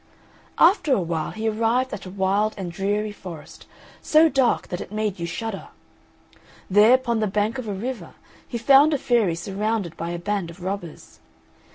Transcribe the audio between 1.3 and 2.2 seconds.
arrived at a